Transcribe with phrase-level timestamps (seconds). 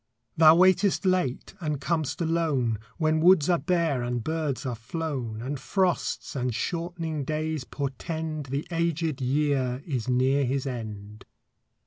[0.35, 5.59] Thou waitest late and com'st alone, When woods are bare and birds are flown, And
[5.59, 11.25] frosts and shortening days portend The aged year is near his end.